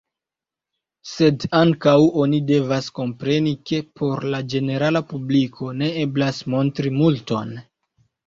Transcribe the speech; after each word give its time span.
Sed 1.09 1.43
ankaŭ 1.57 1.93
oni 2.21 2.39
devas 2.51 2.87
kompreni, 2.99 3.53
ke 3.71 3.81
por 4.01 4.25
la 4.35 4.39
ĝenerala 4.53 5.01
publiko 5.13 5.69
ne 5.83 5.91
eblas 6.07 6.39
montri 6.55 6.95
multon. 6.99 7.53